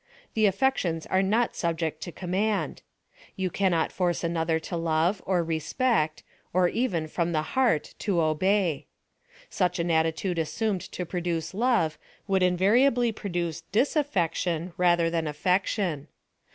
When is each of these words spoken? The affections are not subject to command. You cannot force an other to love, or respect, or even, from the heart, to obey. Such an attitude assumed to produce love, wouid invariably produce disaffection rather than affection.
The 0.33 0.47
affections 0.47 1.05
are 1.05 1.21
not 1.21 1.55
subject 1.55 2.01
to 2.01 2.11
command. 2.11 2.81
You 3.35 3.51
cannot 3.51 3.91
force 3.91 4.23
an 4.23 4.35
other 4.35 4.57
to 4.61 4.75
love, 4.75 5.21
or 5.27 5.43
respect, 5.43 6.23
or 6.53 6.67
even, 6.69 7.05
from 7.07 7.33
the 7.33 7.43
heart, 7.53 7.93
to 7.99 8.19
obey. 8.19 8.87
Such 9.47 9.77
an 9.77 9.91
attitude 9.91 10.39
assumed 10.39 10.81
to 10.93 11.05
produce 11.05 11.53
love, 11.53 11.99
wouid 12.27 12.41
invariably 12.41 13.11
produce 13.11 13.61
disaffection 13.71 14.73
rather 14.75 15.11
than 15.11 15.27
affection. 15.27 16.07